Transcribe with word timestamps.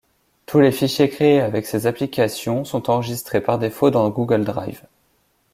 Tous 0.47 0.59
les 0.59 0.71
fichiers 0.71 1.09
créés 1.09 1.41
avec 1.41 1.67
ces 1.67 1.85
applications 1.85 2.65
sont 2.65 2.89
enregistrés 2.89 3.39
par 3.39 3.59
défaut 3.59 3.91
dans 3.91 4.09
Google 4.09 4.43
Drive. 4.43 4.81